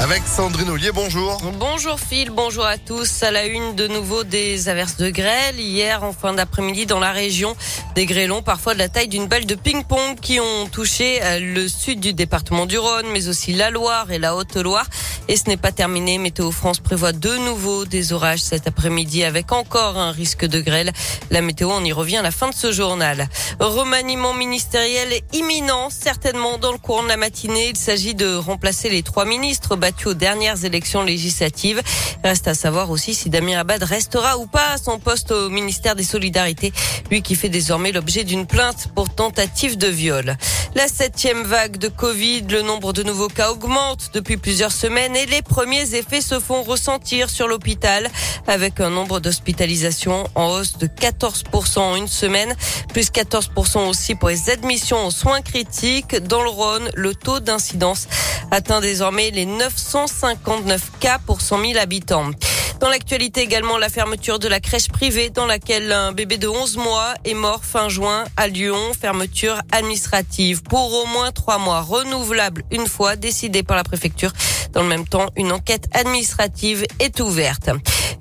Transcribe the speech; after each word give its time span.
Avec 0.00 0.22
Sandrine 0.28 0.70
Ollier, 0.70 0.92
bonjour. 0.92 1.42
Bonjour 1.58 1.98
Phil, 1.98 2.30
bonjour 2.30 2.64
à 2.64 2.78
tous. 2.78 3.24
À 3.24 3.32
la 3.32 3.46
une 3.46 3.74
de 3.74 3.88
nouveau 3.88 4.22
des 4.22 4.68
averses 4.68 4.96
de 4.96 5.10
grêle. 5.10 5.58
Hier, 5.58 6.04
en 6.04 6.12
fin 6.12 6.32
d'après-midi, 6.32 6.86
dans 6.86 7.00
la 7.00 7.10
région, 7.10 7.56
des 7.96 8.06
grêlons 8.06 8.40
parfois 8.40 8.74
de 8.74 8.78
la 8.78 8.88
taille 8.88 9.08
d'une 9.08 9.26
balle 9.26 9.44
de 9.44 9.56
ping-pong 9.56 10.20
qui 10.20 10.38
ont 10.38 10.66
touché 10.70 11.18
euh, 11.22 11.40
le 11.40 11.66
sud 11.66 11.98
du 11.98 12.12
département 12.12 12.64
du 12.64 12.78
Rhône, 12.78 13.06
mais 13.12 13.26
aussi 13.26 13.52
la 13.52 13.70
Loire 13.70 14.12
et 14.12 14.20
la 14.20 14.36
Haute-Loire. 14.36 14.86
Et 15.26 15.36
ce 15.36 15.48
n'est 15.48 15.56
pas 15.56 15.72
terminé. 15.72 16.16
Météo 16.16 16.52
France 16.52 16.78
prévoit 16.78 17.12
de 17.12 17.36
nouveau 17.36 17.84
des 17.84 18.12
orages 18.12 18.40
cet 18.40 18.68
après-midi 18.68 19.24
avec 19.24 19.50
encore 19.50 19.98
un 19.98 20.12
risque 20.12 20.46
de 20.46 20.60
grêle. 20.60 20.92
La 21.30 21.42
météo, 21.42 21.70
on 21.70 21.84
y 21.84 21.92
revient 21.92 22.18
à 22.18 22.22
la 22.22 22.30
fin 22.30 22.48
de 22.48 22.54
ce 22.54 22.70
journal. 22.70 23.28
Remaniement 23.58 24.32
ministériel 24.32 25.08
imminent, 25.32 25.90
certainement 25.90 26.56
dans 26.56 26.72
le 26.72 26.78
courant 26.78 27.02
de 27.02 27.08
la 27.08 27.16
matinée. 27.16 27.70
Il 27.70 27.76
s'agit 27.76 28.14
de 28.14 28.36
remplacer 28.36 28.88
les 28.88 29.02
trois 29.02 29.24
ministres 29.24 29.76
aux 30.06 30.14
dernières 30.14 30.64
élections 30.64 31.02
législatives. 31.02 31.82
Reste 32.22 32.48
à 32.48 32.54
savoir 32.54 32.90
aussi 32.90 33.14
si 33.14 33.30
Damien 33.30 33.58
Abad 33.58 33.82
restera 33.82 34.38
ou 34.38 34.46
pas 34.46 34.72
à 34.72 34.78
son 34.78 34.98
poste 34.98 35.30
au 35.30 35.48
ministère 35.48 35.96
des 35.96 36.04
Solidarités, 36.04 36.72
lui 37.10 37.22
qui 37.22 37.34
fait 37.34 37.48
désormais 37.48 37.92
l'objet 37.92 38.24
d'une 38.24 38.46
plainte 38.46 38.88
pour 38.94 39.08
tentative 39.08 39.76
de 39.78 39.88
viol. 39.88 40.36
La 40.74 40.86
septième 40.86 41.44
vague 41.44 41.78
de 41.78 41.88
Covid, 41.88 42.42
le 42.42 42.62
nombre 42.62 42.92
de 42.92 43.02
nouveaux 43.02 43.28
cas 43.28 43.50
augmente 43.50 44.10
depuis 44.12 44.36
plusieurs 44.36 44.70
semaines 44.70 45.16
et 45.16 45.24
les 45.26 45.40
premiers 45.40 45.94
effets 45.94 46.20
se 46.20 46.38
font 46.38 46.62
ressentir 46.62 47.30
sur 47.30 47.48
l'hôpital 47.48 48.10
avec 48.46 48.78
un 48.80 48.90
nombre 48.90 49.18
d'hospitalisations 49.18 50.28
en 50.34 50.50
hausse 50.50 50.76
de 50.76 50.86
14% 50.86 51.78
en 51.78 51.96
une 51.96 52.06
semaine, 52.06 52.54
plus 52.92 53.10
14% 53.10 53.88
aussi 53.88 54.14
pour 54.14 54.28
les 54.28 54.50
admissions 54.50 55.06
aux 55.06 55.10
soins 55.10 55.40
critiques. 55.40 56.16
Dans 56.16 56.42
le 56.42 56.50
Rhône, 56.50 56.90
le 56.94 57.14
taux 57.14 57.40
d'incidence 57.40 58.06
atteint 58.50 58.80
désormais 58.80 59.30
les 59.30 59.46
959 59.46 60.92
cas 61.00 61.18
pour 61.18 61.40
100 61.40 61.60
000 61.62 61.78
habitants. 61.78 62.30
Dans 62.80 62.88
l'actualité 62.88 63.40
également, 63.40 63.76
la 63.76 63.88
fermeture 63.88 64.38
de 64.38 64.46
la 64.46 64.60
crèche 64.60 64.88
privée 64.88 65.30
dans 65.30 65.46
laquelle 65.46 65.90
un 65.90 66.12
bébé 66.12 66.38
de 66.38 66.46
11 66.46 66.76
mois 66.76 67.14
est 67.24 67.34
mort 67.34 67.64
fin 67.64 67.88
juin 67.88 68.24
à 68.36 68.46
Lyon. 68.46 68.92
Fermeture 68.98 69.60
administrative 69.72 70.62
pour 70.62 70.94
au 70.94 71.06
moins 71.06 71.32
trois 71.32 71.58
mois, 71.58 71.80
renouvelable 71.80 72.62
une 72.70 72.86
fois, 72.86 73.16
décidée 73.16 73.64
par 73.64 73.76
la 73.76 73.82
préfecture. 73.82 74.32
Dans 74.72 74.82
le 74.82 74.88
même 74.88 75.08
temps, 75.08 75.26
une 75.36 75.50
enquête 75.50 75.86
administrative 75.92 76.86
est 77.00 77.18
ouverte. 77.18 77.70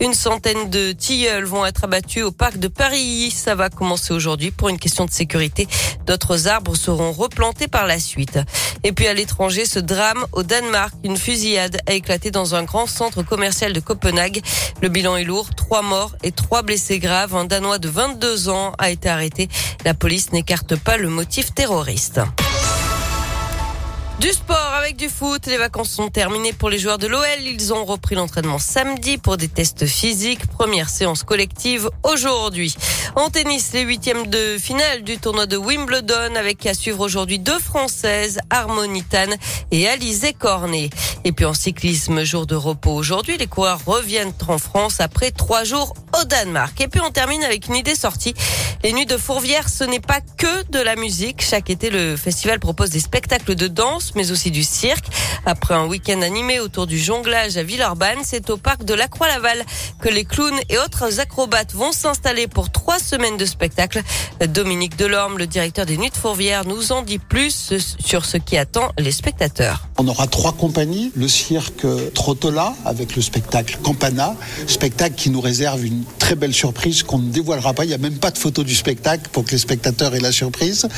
Une 0.00 0.12
centaine 0.12 0.68
de 0.68 0.92
tilleuls 0.92 1.44
vont 1.44 1.64
être 1.64 1.84
abattus 1.84 2.22
au 2.22 2.30
parc 2.30 2.58
de 2.58 2.68
Paris. 2.68 3.30
Ça 3.30 3.54
va 3.54 3.70
commencer 3.70 4.12
aujourd'hui 4.12 4.50
pour 4.50 4.68
une 4.68 4.78
question 4.78 5.06
de 5.06 5.10
sécurité. 5.10 5.66
D'autres 6.06 6.48
arbres 6.48 6.76
seront 6.76 7.12
replantés 7.12 7.66
par 7.66 7.86
la 7.86 7.98
suite. 7.98 8.38
Et 8.84 8.92
puis 8.92 9.06
à 9.06 9.14
l'étranger, 9.14 9.64
ce 9.64 9.78
drame 9.78 10.26
au 10.32 10.42
Danemark, 10.42 10.94
une 11.02 11.16
fusillade 11.16 11.78
a 11.86 11.94
éclaté 11.94 12.30
dans 12.30 12.54
un 12.54 12.64
grand 12.64 12.86
centre 12.86 13.22
commercial 13.22 13.72
de 13.72 13.80
Copenhague. 13.80 14.42
Le 14.82 14.88
bilan 14.88 15.16
est 15.16 15.24
lourd, 15.24 15.54
trois 15.54 15.82
morts 15.82 16.14
et 16.22 16.32
trois 16.32 16.62
blessés 16.62 16.98
graves. 16.98 17.34
Un 17.34 17.46
Danois 17.46 17.78
de 17.78 17.88
22 17.88 18.48
ans 18.50 18.72
a 18.78 18.90
été 18.90 19.08
arrêté. 19.08 19.48
La 19.84 19.94
police 19.94 20.32
n'écarte 20.32 20.76
pas 20.76 20.98
le 20.98 21.08
motif 21.08 21.54
terroriste. 21.54 22.20
Du 24.20 24.30
sport 24.32 24.72
avec 24.78 24.96
du 24.96 25.10
foot. 25.10 25.46
Les 25.46 25.58
vacances 25.58 25.90
sont 25.90 26.08
terminées 26.08 26.54
pour 26.54 26.70
les 26.70 26.78
joueurs 26.78 26.96
de 26.96 27.06
l'OL. 27.06 27.22
Ils 27.42 27.74
ont 27.74 27.84
repris 27.84 28.14
l'entraînement 28.14 28.58
samedi 28.58 29.18
pour 29.18 29.36
des 29.36 29.48
tests 29.48 29.84
physiques. 29.84 30.46
Première 30.46 30.88
séance 30.88 31.22
collective 31.22 31.90
aujourd'hui. 32.02 32.74
En 33.14 33.28
tennis, 33.28 33.72
les 33.74 33.82
huitièmes 33.82 34.26
de 34.28 34.56
finale 34.58 35.02
du 35.02 35.18
tournoi 35.18 35.44
de 35.44 35.58
Wimbledon 35.58 36.34
avec 36.34 36.64
à 36.64 36.72
suivre 36.72 37.00
aujourd'hui 37.00 37.38
deux 37.38 37.58
Françaises, 37.58 38.38
Harmonitane 38.48 39.36
et 39.70 39.86
Alizé 39.86 40.32
Cornet. 40.32 40.88
Et 41.24 41.32
puis 41.32 41.44
en 41.44 41.54
cyclisme, 41.54 42.24
jour 42.24 42.46
de 42.46 42.54
repos 42.54 42.92
aujourd'hui. 42.92 43.36
Les 43.36 43.46
coureurs 43.46 43.80
reviennent 43.84 44.32
en 44.48 44.58
France 44.58 45.00
après 45.00 45.30
trois 45.30 45.64
jours 45.64 45.92
au 46.18 46.24
Danemark. 46.24 46.80
Et 46.80 46.88
puis 46.88 47.00
on 47.00 47.10
termine 47.10 47.44
avec 47.44 47.68
une 47.68 47.76
idée 47.76 47.94
sortie. 47.94 48.32
Les 48.82 48.92
Nuits 48.92 49.06
de 49.06 49.16
Fourvière, 49.16 49.68
ce 49.68 49.84
n'est 49.84 50.00
pas 50.00 50.20
que 50.20 50.70
de 50.70 50.78
la 50.78 50.96
musique. 50.96 51.42
Chaque 51.42 51.70
été, 51.70 51.90
le 51.90 52.16
festival 52.16 52.60
propose 52.60 52.90
des 52.90 53.00
spectacles 53.00 53.54
de 53.54 53.66
danse, 53.66 54.05
mais 54.14 54.30
aussi 54.30 54.50
du 54.50 54.62
cirque. 54.62 55.06
Après 55.44 55.74
un 55.74 55.86
week-end 55.86 56.22
animé 56.22 56.60
autour 56.60 56.86
du 56.86 56.98
jonglage 56.98 57.56
à 57.56 57.62
Villeurbanne, 57.62 58.20
c'est 58.24 58.50
au 58.50 58.56
parc 58.56 58.84
de 58.84 58.94
la 58.94 59.08
Croix-Laval 59.08 59.64
que 60.00 60.08
les 60.08 60.24
clowns 60.24 60.58
et 60.68 60.78
autres 60.78 61.20
acrobates 61.20 61.72
vont 61.74 61.92
s'installer 61.92 62.46
pour 62.46 62.70
trois 62.70 62.98
semaines 62.98 63.36
de 63.36 63.46
spectacle. 63.46 64.02
Dominique 64.44 64.96
Delorme, 64.96 65.38
le 65.38 65.46
directeur 65.46 65.86
des 65.86 65.96
Nuits 65.96 66.10
de 66.10 66.16
Fourvière, 66.16 66.66
nous 66.66 66.92
en 66.92 67.02
dit 67.02 67.18
plus 67.18 67.72
sur 67.98 68.24
ce 68.24 68.36
qui 68.36 68.58
attend 68.58 68.92
les 68.98 69.12
spectateurs. 69.12 69.88
On 69.98 70.06
aura 70.08 70.26
trois 70.26 70.52
compagnies. 70.52 71.10
Le 71.14 71.26
cirque 71.26 71.86
Trottola 72.12 72.74
avec 72.84 73.16
le 73.16 73.22
spectacle 73.22 73.78
Campana, 73.82 74.36
spectacle 74.66 75.14
qui 75.14 75.30
nous 75.30 75.40
réserve 75.40 75.84
une 75.86 76.04
très 76.18 76.34
belle 76.34 76.52
surprise 76.52 77.02
qu'on 77.02 77.18
ne 77.18 77.30
dévoilera 77.30 77.72
pas. 77.72 77.84
Il 77.84 77.88
n'y 77.88 77.94
a 77.94 77.98
même 77.98 78.18
pas 78.18 78.30
de 78.30 78.36
photo 78.36 78.62
du 78.62 78.74
spectacle 78.74 79.30
pour 79.32 79.44
que 79.44 79.52
les 79.52 79.58
spectateurs 79.58 80.14
aient 80.14 80.20
la 80.20 80.32
surprise. 80.32 80.88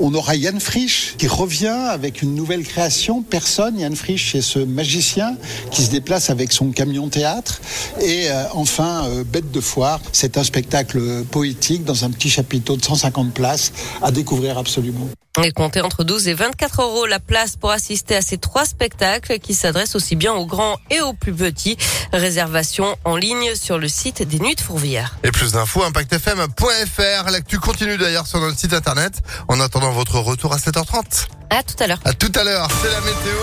On 0.00 0.12
aura 0.14 0.34
Yann 0.34 0.58
Frisch 0.58 1.14
qui 1.18 1.28
revient 1.28 1.66
avec 1.68 2.22
une 2.22 2.34
nouvelle 2.34 2.64
création. 2.64 3.22
Personne. 3.22 3.78
Yann 3.78 3.94
Frisch, 3.94 4.32
c'est 4.32 4.42
ce 4.42 4.58
magicien 4.58 5.36
qui 5.70 5.82
se 5.82 5.90
déplace 5.90 6.30
avec 6.30 6.52
son 6.52 6.72
camion 6.72 7.08
théâtre. 7.08 7.60
Et 8.00 8.28
euh, 8.30 8.44
enfin, 8.54 9.04
euh, 9.04 9.24
Bête 9.24 9.52
de 9.52 9.60
foire. 9.60 10.00
C'est 10.12 10.36
un 10.36 10.44
spectacle 10.44 11.24
poétique 11.30 11.84
dans 11.84 12.04
un 12.04 12.10
petit 12.10 12.30
chapiteau 12.30 12.76
de 12.76 12.82
150 12.88 13.34
places 13.34 13.72
à 14.02 14.10
découvrir 14.10 14.58
absolument. 14.58 15.08
Et 15.44 15.52
comptez 15.52 15.80
entre 15.82 16.02
12 16.02 16.28
et 16.28 16.34
24 16.34 16.82
euros 16.82 17.06
la 17.06 17.20
place 17.20 17.56
pour 17.56 17.70
assister 17.70 18.16
à 18.16 18.22
ces 18.22 18.38
trois 18.38 18.64
spectacles 18.64 19.38
qui 19.38 19.54
s'adressent 19.54 19.94
aussi 19.94 20.16
bien 20.16 20.34
aux 20.34 20.46
grands 20.46 20.78
et 20.90 21.00
aux 21.00 21.12
plus 21.12 21.32
petits. 21.32 21.76
Réservation 22.12 22.96
en 23.04 23.16
ligne 23.16 23.54
sur 23.54 23.78
le 23.78 23.88
site 23.88 24.22
des 24.22 24.40
Nuits 24.40 24.56
de 24.56 24.60
Fourvière. 24.60 25.16
Et 25.22 25.30
plus 25.30 25.52
d'infos, 25.52 25.84
impactfm.fr. 25.84 27.30
L'actu 27.30 27.58
continue 27.60 27.98
d'ailleurs 27.98 28.26
sur 28.26 28.40
notre 28.40 28.58
site 28.58 28.72
internet. 28.72 29.22
En 29.46 29.60
attendant 29.60 29.92
votre 29.92 30.18
retour 30.18 30.52
à 30.52 30.56
7h30. 30.56 31.28
À 31.50 31.62
tout 31.62 31.76
à 31.78 31.86
l'heure. 31.86 32.00
À 32.04 32.14
tout 32.14 32.32
à 32.34 32.42
l'heure. 32.42 32.68
C'est 32.82 32.90
la 32.90 33.00
météo. 33.00 33.38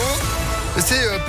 C'est 0.78 1.08
euh, 1.08 1.20